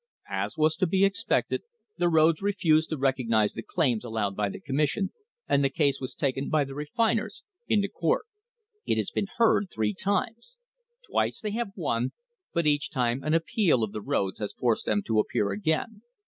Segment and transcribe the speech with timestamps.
[0.31, 1.61] As was to be expected,
[1.99, 5.11] the roads refused to recognise the claims allowed by the Commission,
[5.47, 8.25] and the case was taken by the refiners into court.
[8.87, 10.57] It has been heard three times.
[11.07, 12.13] Twice they have won,
[12.51, 16.01] but each time an appeal of the roads has forced them to appear again.